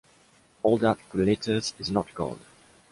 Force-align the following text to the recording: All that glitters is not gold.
All 0.63 0.79
that 0.79 0.97
glitters 1.11 1.75
is 1.77 1.91
not 1.91 2.11
gold. 2.15 2.39